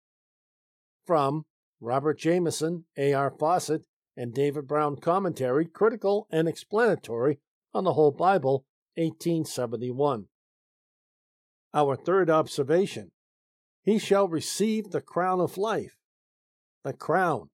From 1.06 1.46
Robert 1.80 2.18
Jamieson, 2.18 2.84
A.R. 2.96 3.30
Fausset, 3.30 3.84
and 4.16 4.34
David 4.34 4.66
Brown 4.66 4.96
Commentary, 4.96 5.64
Critical 5.64 6.26
and 6.30 6.48
Explanatory 6.48 7.38
on 7.72 7.84
the 7.84 7.92
Whole 7.92 8.10
Bible, 8.10 8.64
1871. 8.96 10.26
Our 11.72 11.96
third 11.96 12.28
observation 12.30 13.12
he 13.82 13.98
shall 13.98 14.26
receive 14.26 14.90
the 14.90 15.00
crown 15.00 15.40
of 15.40 15.56
life. 15.56 15.96
The 16.82 16.92
crown, 16.92 17.50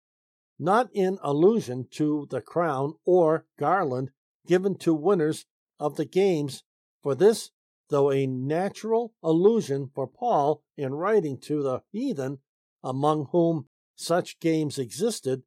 not 0.59 0.89
in 0.95 1.19
allusion 1.23 1.89
to 1.93 2.27
the 2.31 2.41
crown 2.41 2.95
or 3.05 3.45
garland 3.59 4.13
given 4.47 4.77
to 4.79 4.95
winners 4.95 5.45
of 5.79 5.97
the 5.97 6.07
games, 6.07 6.63
for 7.03 7.15
this, 7.15 7.51
though 7.91 8.11
a 8.11 8.27
natural 8.27 9.13
allusion 9.23 9.91
for 9.95 10.07
Paul 10.07 10.63
in 10.77 10.95
writing 10.95 11.39
to 11.41 11.63
the 11.63 11.83
heathen 11.91 12.39
among 12.83 13.27
whom 13.33 13.67
such 13.95 14.41
games 14.41 14.79
existed, 14.79 15.43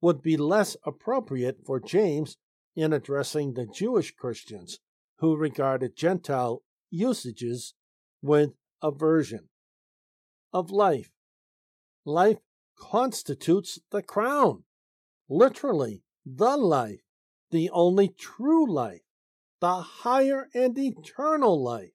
would 0.00 0.22
be 0.22 0.36
less 0.36 0.76
appropriate 0.84 1.58
for 1.64 1.78
James 1.78 2.36
in 2.74 2.92
addressing 2.92 3.54
the 3.54 3.66
Jewish 3.66 4.14
Christians 4.14 4.78
who 5.18 5.36
regarded 5.36 5.96
Gentile 5.96 6.62
usages 6.90 7.74
with 8.22 8.50
aversion 8.82 9.48
of 10.52 10.70
life. 10.70 11.10
Life 12.04 12.38
constitutes 12.78 13.78
the 13.90 14.02
crown, 14.02 14.64
literally, 15.28 16.02
the 16.24 16.56
life, 16.56 17.02
the 17.50 17.68
only 17.70 18.08
true 18.08 18.66
life, 18.72 19.02
the 19.60 19.74
higher 19.74 20.48
and 20.54 20.78
eternal 20.78 21.62
life. 21.62 21.92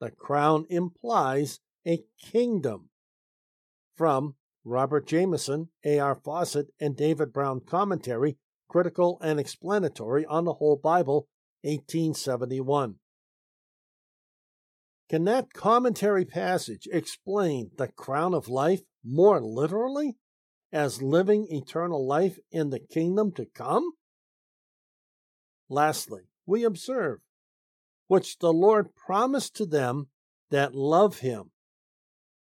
the 0.00 0.10
crown 0.10 0.66
implies 0.68 1.60
a 1.86 2.04
kingdom. 2.20 2.90
From 3.96 4.34
Robert 4.64 5.06
Jamieson, 5.06 5.68
A.R. 5.84 6.16
Fausset, 6.16 6.66
and 6.80 6.96
David 6.96 7.32
Brown 7.32 7.60
Commentary, 7.60 8.38
Critical 8.68 9.18
and 9.20 9.38
Explanatory 9.38 10.24
on 10.26 10.44
the 10.44 10.54
Whole 10.54 10.76
Bible, 10.76 11.28
1871. 11.62 12.96
Can 15.08 15.24
that 15.24 15.52
commentary 15.52 16.24
passage 16.24 16.88
explain 16.90 17.70
the 17.76 17.88
crown 17.88 18.34
of 18.34 18.48
life 18.48 18.80
more 19.04 19.40
literally 19.40 20.16
as 20.72 21.02
living 21.02 21.46
eternal 21.50 22.06
life 22.06 22.38
in 22.50 22.70
the 22.70 22.80
kingdom 22.80 23.32
to 23.32 23.46
come? 23.46 23.92
Lastly, 25.68 26.22
we 26.46 26.64
observe, 26.64 27.20
which 28.08 28.38
the 28.38 28.52
Lord 28.52 28.94
promised 28.94 29.54
to 29.56 29.66
them 29.66 30.08
that 30.50 30.74
love 30.74 31.18
him, 31.18 31.50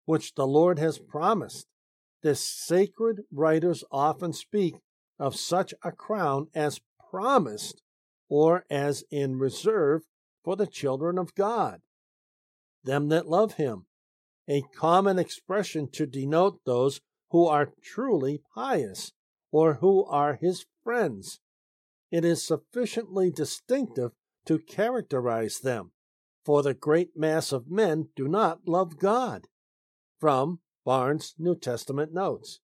which 0.07 0.35
the 0.35 0.47
Lord 0.47 0.79
has 0.79 0.97
promised. 0.97 1.67
The 2.23 2.33
sacred 2.33 3.23
writers 3.29 3.83
often 3.91 4.31
speak 4.31 4.75
of 5.19 5.35
such 5.35 5.73
a 5.83 5.91
crown 5.91 6.47
as 6.55 6.79
promised 7.11 7.81
or 8.29 8.63
as 8.69 9.03
in 9.11 9.37
reserve 9.37 10.03
for 10.45 10.55
the 10.55 10.65
children 10.65 11.17
of 11.17 11.35
God, 11.35 11.81
them 12.85 13.09
that 13.09 13.27
love 13.27 13.55
him, 13.55 13.85
a 14.47 14.63
common 14.73 15.19
expression 15.19 15.89
to 15.91 16.07
denote 16.07 16.61
those 16.65 17.01
who 17.31 17.45
are 17.45 17.73
truly 17.83 18.39
pious 18.55 19.11
or 19.51 19.75
who 19.75 20.05
are 20.05 20.37
his 20.39 20.65
friends. 20.85 21.41
It 22.11 22.23
is 22.23 22.47
sufficiently 22.47 23.29
distinctive 23.29 24.11
to 24.45 24.59
characterize 24.59 25.59
them, 25.59 25.91
for 26.45 26.63
the 26.63 26.73
great 26.73 27.09
mass 27.17 27.51
of 27.51 27.69
men 27.69 28.07
do 28.15 28.29
not 28.29 28.69
love 28.69 28.97
God. 28.97 29.47
From 30.19 30.59
Barnes' 30.83 31.35
New 31.37 31.55
Testament 31.55 32.13
Notes. 32.13 32.59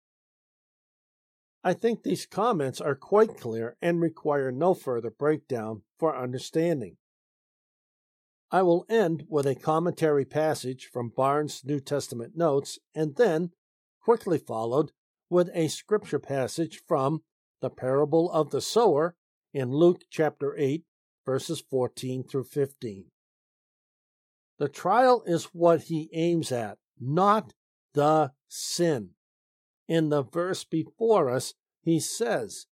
I 1.64 1.74
think 1.74 2.04
these 2.04 2.26
comments 2.26 2.82
are 2.82 2.96
quite 2.96 3.38
clear 3.38 3.78
and 3.82 4.02
require 4.02 4.52
no 4.52 4.74
further 4.74 5.10
breakdown 5.12 5.84
for 5.98 6.18
understanding. 6.18 6.98
I 8.52 8.62
will 8.62 8.86
end 8.90 9.26
with 9.30 9.48
a 9.48 9.56
commentary 9.56 10.26
passage 10.26 10.90
from 10.92 11.10
Barnes' 11.10 11.64
New 11.64 11.80
Testament 11.80 12.36
Notes 12.36 12.80
and 12.94 13.16
then, 13.16 13.52
quickly 14.02 14.38
followed, 14.38 14.92
with 15.30 15.50
a 15.54 15.70
scripture 15.70 16.20
passage 16.20 16.82
from 16.88 17.24
the 17.62 17.70
parable 17.70 18.32
of 18.32 18.52
the 18.52 18.62
sower 18.62 19.16
in 19.54 19.72
Luke 19.72 20.02
chapter 20.10 20.56
8, 20.58 20.84
verses 21.26 21.64
14 21.70 22.24
through 22.24 22.44
15. 22.44 23.06
The 24.60 24.70
trial 24.70 25.24
is 25.26 25.46
what 25.46 25.84
he 25.84 26.10
aims 26.14 26.52
at, 26.52 26.78
not 27.06 27.54
the 27.94 28.32
sin. 28.48 29.12
In 29.88 30.10
the 30.10 30.24
verse 30.24 30.64
before 30.64 31.30
us, 31.30 31.54
he 31.82 32.00
says 32.00 32.68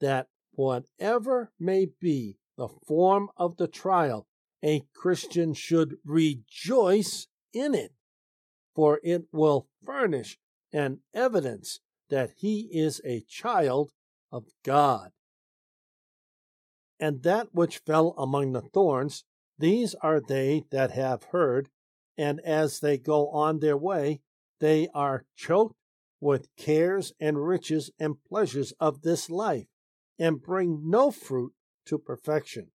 that 0.00 0.28
whatever 0.52 1.52
may 1.58 1.86
be 2.00 2.38
the 2.56 2.68
form 2.68 3.30
of 3.36 3.56
the 3.56 3.68
trial, 3.68 4.26
a 4.62 4.84
Christian 4.92 5.54
should 5.54 5.96
rejoice 6.04 7.28
in 7.52 7.74
it, 7.74 7.92
for 8.74 9.00
it 9.04 9.26
will 9.32 9.68
furnish 9.84 10.38
an 10.72 10.98
evidence 11.14 11.80
that 12.10 12.32
he 12.36 12.68
is 12.72 13.00
a 13.04 13.20
child 13.28 13.92
of 14.32 14.46
God. 14.64 15.12
And 16.98 17.22
that 17.22 17.54
which 17.54 17.78
fell 17.78 18.14
among 18.18 18.52
the 18.52 18.60
thorns, 18.60 19.24
these 19.58 19.94
are 20.02 20.20
they 20.20 20.64
that 20.70 20.90
have 20.90 21.24
heard, 21.24 21.68
and 22.18 22.40
as 22.40 22.80
they 22.80 22.98
go 22.98 23.28
on 23.30 23.60
their 23.60 23.76
way, 23.76 24.20
they 24.58 24.88
are 24.92 25.24
choked 25.36 25.76
with 26.20 26.54
cares 26.56 27.12
and 27.20 27.46
riches 27.46 27.92
and 27.98 28.22
pleasures 28.28 28.72
of 28.80 29.02
this 29.02 29.30
life, 29.30 29.68
and 30.18 30.42
bring 30.42 30.82
no 30.90 31.12
fruit 31.12 31.52
to 31.86 31.96
perfection. 31.96 32.72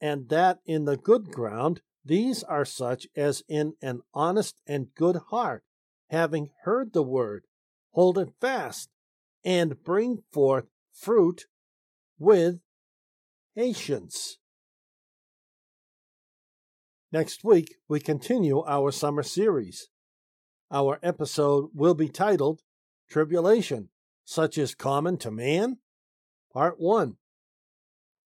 And 0.00 0.30
that 0.30 0.60
in 0.64 0.86
the 0.86 0.96
good 0.96 1.30
ground, 1.30 1.82
these 2.02 2.42
are 2.42 2.64
such 2.64 3.06
as 3.14 3.42
in 3.46 3.74
an 3.82 4.00
honest 4.14 4.56
and 4.66 4.94
good 4.94 5.16
heart, 5.28 5.62
having 6.08 6.48
heard 6.64 6.94
the 6.94 7.02
word, 7.02 7.44
hold 7.92 8.16
it 8.16 8.30
fast, 8.40 8.88
and 9.44 9.84
bring 9.84 10.22
forth 10.32 10.64
fruit 10.94 11.44
with 12.18 12.60
patience. 13.54 14.38
Next 17.12 17.42
week, 17.42 17.74
we 17.88 17.98
continue 17.98 18.62
our 18.62 18.92
summer 18.92 19.24
series. 19.24 19.88
Our 20.70 21.00
episode 21.02 21.70
will 21.74 21.94
be 21.94 22.08
titled 22.08 22.62
Tribulation, 23.10 23.88
Such 24.24 24.56
is 24.56 24.76
Common 24.76 25.16
to 25.18 25.32
Man? 25.32 25.78
Part 26.52 26.78
1. 26.78 27.16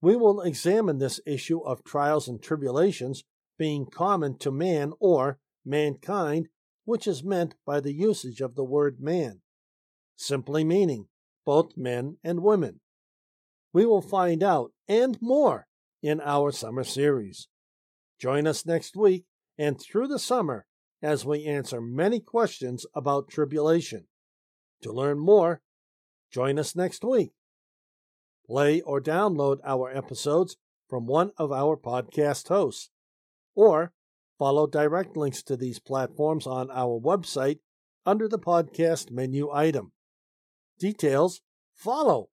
We 0.03 0.17
will 0.17 0.43
examine 0.43 0.99
this 0.99 1.19
issue 1.25 1.61
of 1.61 1.83
trials 1.83 2.29
and 2.29 2.43
tribulations 2.43 3.25
being 3.59 3.87
common 3.87 4.37
to 4.41 4.51
man 4.51 4.93
or 5.01 5.39
mankind, 5.65 6.49
which 6.85 7.07
is 7.07 7.25
meant 7.25 7.55
by 7.65 7.81
the 7.81 7.95
usage 7.95 8.43
of 8.43 8.55
the 8.55 8.65
word 8.65 9.01
man, 9.01 9.41
simply 10.15 10.63
meaning 10.63 11.07
both 11.47 11.75
men 11.75 12.19
and 12.23 12.43
women. 12.43 12.81
We 13.73 13.87
will 13.87 14.03
find 14.03 14.43
out 14.43 14.73
and 14.87 15.17
more 15.23 15.69
in 16.03 16.21
our 16.21 16.53
summer 16.53 16.85
series. 16.85 17.49
Join 18.25 18.47
us 18.47 18.65
next 18.65 18.97
week 18.97 19.27
and 19.59 19.79
through 19.79 20.09
the 20.09 20.19
summer 20.19 20.65
as 21.03 21.27
we 21.27 21.45
answer 21.45 21.79
many 21.79 22.21
questions 22.21 22.87
about 22.95 23.29
tribulation. 23.29 24.07
To 24.81 24.95
learn 24.95 25.19
more, 25.19 25.61
join 26.33 26.59
us 26.59 26.75
next 26.75 27.05
week. 27.05 27.33
Play 28.47 28.81
or 28.81 28.99
download 28.99 29.59
our 29.63 29.95
episodes 29.95 30.57
from 30.89 31.05
one 31.05 31.33
of 31.37 31.53
our 31.53 31.77
podcast 31.77 32.49
hosts, 32.49 32.89
or 33.55 33.93
follow 34.39 34.67
direct 34.67 35.19
links 35.19 35.43
to 35.43 35.55
these 35.55 35.79
platforms 35.79 36.47
on 36.47 36.71
our 36.71 36.99
website 36.99 37.59
under 38.07 38.27
the 38.27 38.39
podcast 38.39 39.11
menu 39.11 39.51
item. 39.53 39.93
Details 40.79 41.43
follow. 41.75 42.31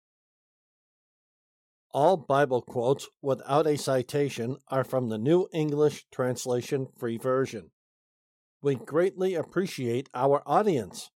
All 1.96 2.18
Bible 2.18 2.62
quotes 2.62 3.08
without 3.22 3.66
a 3.66 3.78
citation 3.78 4.58
are 4.68 4.84
from 4.84 5.08
the 5.08 5.18
New 5.18 5.48
English 5.54 6.06
Translation 6.12 6.88
Free 7.00 7.18
Version. 7.18 7.72
We 8.62 8.76
greatly 8.76 9.34
appreciate 9.34 10.10
our 10.14 10.44
audience. 10.46 11.10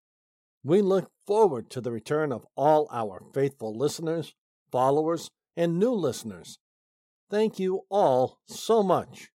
We 0.62 0.81
look 0.81 1.11
forward 1.27 1.69
to 1.71 1.81
the 1.81 1.91
return 1.91 2.31
of 2.31 2.47
all 2.57 2.87
our 2.93 3.25
faithful 3.35 3.77
listeners, 3.77 4.37
followers, 4.71 5.33
and 5.57 5.81
new 5.81 5.91
listeners. 5.91 6.61
Thank 7.29 7.59
you 7.59 7.81
all 7.91 8.38
so 8.47 8.85
much. 8.85 9.31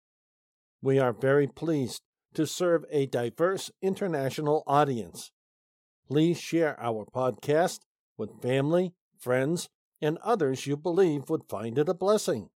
We 0.82 0.98
are 0.98 1.12
very 1.12 1.48
pleased 1.48 2.04
to 2.36 2.48
serve 2.48 2.86
a 2.90 3.06
diverse 3.06 3.70
international 3.82 4.64
audience. 4.66 5.30
Please 6.08 6.40
share 6.40 6.80
our 6.80 7.06
podcast 7.06 7.80
with 8.18 8.42
family, 8.42 8.94
friends, 9.20 9.68
and 10.04 10.18
others 10.18 10.68
you 10.68 10.76
believe 10.76 11.30
would 11.30 11.48
find 11.48 11.78
it 11.78 11.88
a 11.88 11.94
blessing. 11.94 12.50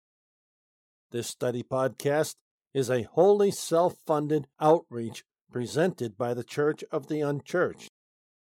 This 1.11 1.27
study 1.27 1.63
podcast 1.63 2.35
is 2.73 2.89
a 2.89 3.03
wholly 3.03 3.51
self 3.51 3.95
funded 4.05 4.47
outreach 4.59 5.23
presented 5.49 6.17
by 6.17 6.33
the 6.33 6.43
Church 6.43 6.83
of 6.91 7.07
the 7.07 7.21
Unchurched, 7.21 7.89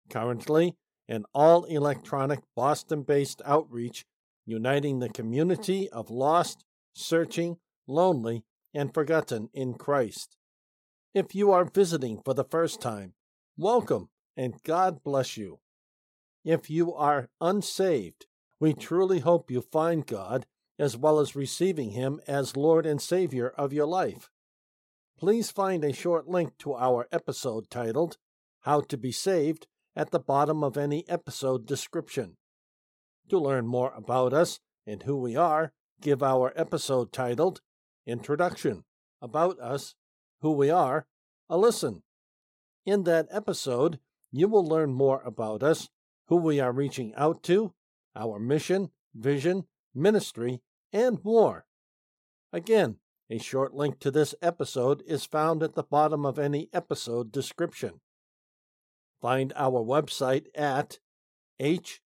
currently 0.09 0.77
an 1.09 1.25
all 1.33 1.65
electronic 1.65 2.39
Boston 2.55 3.03
based 3.03 3.41
outreach 3.45 4.05
uniting 4.45 4.99
the 4.99 5.09
community 5.09 5.89
of 5.89 6.09
lost, 6.09 6.63
searching, 6.93 7.57
lonely, 7.85 8.45
and 8.73 8.93
forgotten 8.93 9.49
in 9.53 9.73
Christ. 9.73 10.37
If 11.13 11.35
you 11.35 11.51
are 11.51 11.65
visiting 11.65 12.21
for 12.23 12.33
the 12.33 12.45
first 12.45 12.79
time, 12.79 13.13
welcome 13.57 14.09
and 14.37 14.55
God 14.63 15.03
bless 15.03 15.35
you. 15.35 15.59
If 16.45 16.69
you 16.69 16.93
are 16.93 17.29
unsaved, 17.41 18.25
we 18.59 18.73
truly 18.73 19.19
hope 19.19 19.51
you 19.51 19.61
find 19.61 20.05
God 20.05 20.45
as 20.79 20.97
well 20.97 21.19
as 21.19 21.35
receiving 21.35 21.91
Him 21.91 22.19
as 22.27 22.57
Lord 22.57 22.85
and 22.85 23.01
Savior 23.01 23.49
of 23.57 23.73
your 23.73 23.87
life 23.87 24.29
please 25.23 25.51
find 25.51 25.85
a 25.85 25.93
short 25.93 26.27
link 26.27 26.57
to 26.57 26.73
our 26.73 27.07
episode 27.09 27.69
titled 27.69 28.17
How 28.63 28.81
to 28.81 28.97
Be 28.97 29.13
Saved 29.13 29.67
at 29.95 30.11
the 30.11 30.19
bottom 30.19 30.65
of 30.65 30.75
any 30.75 31.07
episode 31.07 31.65
description. 31.65 32.35
To 33.29 33.39
learn 33.39 33.65
more 33.65 33.93
about 33.95 34.33
us 34.33 34.59
and 34.85 35.03
who 35.03 35.15
we 35.15 35.37
are, 35.37 35.71
give 36.01 36.21
our 36.21 36.51
episode 36.57 37.13
titled 37.13 37.61
Introduction, 38.05 38.83
About 39.21 39.57
Us, 39.61 39.95
Who 40.41 40.51
We 40.51 40.69
Are, 40.69 41.05
a 41.49 41.57
listen. 41.57 42.03
In 42.85 43.03
that 43.03 43.29
episode, 43.31 43.99
you 44.29 44.49
will 44.49 44.67
learn 44.67 44.91
more 44.91 45.21
about 45.23 45.63
us, 45.63 45.87
who 46.27 46.35
we 46.35 46.59
are 46.59 46.73
reaching 46.73 47.13
out 47.15 47.43
to, 47.43 47.73
our 48.15 48.39
mission, 48.39 48.89
vision, 49.15 49.65
ministry, 49.93 50.61
and 50.91 51.23
more. 51.23 51.65
Again, 52.51 52.97
A 53.33 53.39
short 53.39 53.73
link 53.73 53.99
to 53.99 54.11
this 54.11 54.35
episode 54.41 55.01
is 55.07 55.25
found 55.25 55.63
at 55.63 55.75
the 55.75 55.83
bottom 55.83 56.25
of 56.25 56.37
any 56.37 56.69
episode 56.73 57.31
description. 57.31 58.01
Find 59.21 59.53
our 59.55 59.81
website 59.81 60.47
at 60.53 60.99
https 61.59 61.97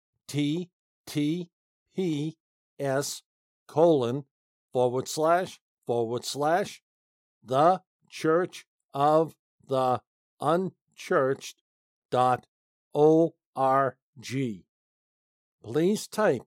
colon 3.66 4.24
forward 4.72 5.08
slash 5.08 5.60
forward 5.86 6.24
slash 6.24 6.80
the 7.44 7.82
church 8.08 8.64
of 8.94 9.34
the 9.66 10.00
unchurched 10.40 11.56
dot 12.10 12.46
org. 12.94 13.96
Please 15.70 16.06
type 16.06 16.44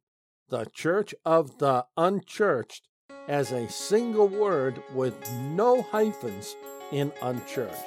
the 0.49 0.65
Church 0.73 1.13
of 1.23 1.59
the 1.59 1.85
Unchurched 1.95 2.87
as 3.27 3.51
a 3.51 3.69
single 3.69 4.27
word 4.27 4.81
with 4.95 5.13
no 5.31 5.83
hyphens 5.83 6.55
in 6.91 7.11
unchurched. 7.21 7.85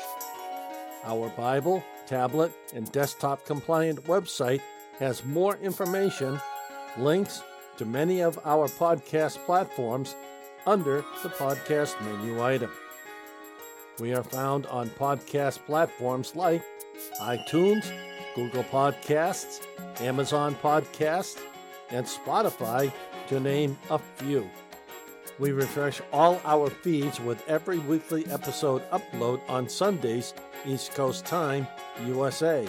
Our 1.03 1.31
Bible, 1.31 1.83
tablet, 2.07 2.53
and 2.73 2.91
desktop 2.93 3.45
compliant 3.47 4.05
website 4.05 4.61
has 5.01 5.25
more 5.25 5.57
information, 5.57 6.41
links 6.99 7.43
to 7.79 7.85
many 7.85 8.21
of 8.21 8.39
our 8.45 8.69
podcast 8.69 9.45
platforms 9.45 10.15
under 10.69 11.05
the 11.25 11.31
podcast 11.31 12.01
menu 12.01 12.45
item. 12.45 12.71
We 13.99 14.15
are 14.15 14.23
found 14.23 14.67
on 14.67 14.89
podcast 14.91 15.67
platforms 15.67 16.37
like 16.37 16.63
iTunes, 17.21 17.93
Google 18.35 18.65
Podcasts, 18.65 19.61
Amazon 20.01 20.55
Podcasts, 20.57 21.41
and 21.91 22.05
Spotify, 22.07 22.93
to 23.29 23.41
name 23.41 23.79
a 23.91 23.99
few. 23.99 24.49
We 25.39 25.53
refresh 25.53 26.01
all 26.13 26.41
our 26.45 26.71
feeds 26.71 27.21
with 27.21 27.43
every 27.49 27.79
weekly 27.79 28.27
episode 28.27 28.89
upload 28.91 29.41
on 29.49 29.69
Sundays, 29.69 30.35
East 30.67 30.93
Coast 30.95 31.25
Time, 31.25 31.67
USA. 32.07 32.69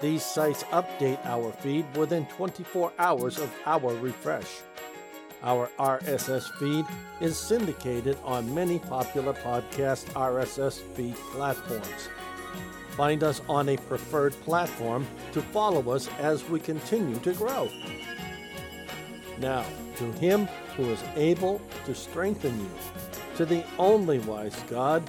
These 0.00 0.24
sites 0.24 0.64
update 0.64 1.24
our 1.26 1.52
feed 1.52 1.84
within 1.96 2.26
24 2.26 2.92
hours 2.98 3.38
of 3.38 3.54
our 3.66 3.94
refresh. 3.96 4.60
Our 5.42 5.70
RSS 5.78 6.50
feed 6.58 6.84
is 7.20 7.38
syndicated 7.38 8.18
on 8.24 8.54
many 8.54 8.78
popular 8.78 9.32
podcast 9.32 10.04
RSS 10.12 10.80
feed 10.94 11.14
platforms. 11.32 12.08
Find 12.96 13.22
us 13.22 13.40
on 13.48 13.68
a 13.68 13.76
preferred 13.76 14.32
platform 14.42 15.06
to 15.32 15.40
follow 15.40 15.90
us 15.90 16.08
as 16.18 16.48
we 16.48 16.60
continue 16.60 17.18
to 17.20 17.32
grow. 17.32 17.68
Now, 19.38 19.64
to 19.96 20.12
Him 20.12 20.46
who 20.76 20.90
is 20.90 21.02
able 21.16 21.60
to 21.86 21.94
strengthen 21.94 22.58
you, 22.58 22.70
to 23.36 23.46
the 23.46 23.64
only 23.78 24.18
wise 24.20 24.56
God, 24.68 25.02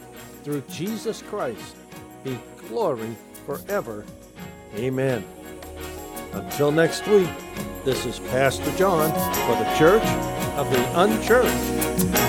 through 0.44 0.64
Jesus 0.70 1.22
Christ, 1.22 1.76
be 2.24 2.40
glory 2.68 3.16
forever. 3.46 4.06
Amen. 4.76 5.26
Until 6.34 6.72
next 6.72 7.06
week, 7.08 7.30
this 7.84 8.06
is 8.06 8.20
Pastor 8.20 8.72
John 8.78 9.12
for 9.12 9.56
the 9.62 9.76
Church 9.78 10.04
of 10.56 10.70
the 10.72 11.00
Unchurched. 11.00 12.21